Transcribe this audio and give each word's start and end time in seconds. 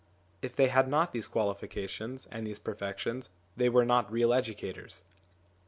If 0.41 0.55
they 0.55 0.69
had 0.69 0.87
not 0.87 1.13
these 1.13 1.27
quali 1.27 1.53
fications 1.53 2.25
and 2.31 2.47
these 2.47 2.57
perfections, 2.57 3.29
they 3.55 3.69
were 3.69 3.85
not 3.85 4.11
real 4.11 4.33
educators. 4.33 5.03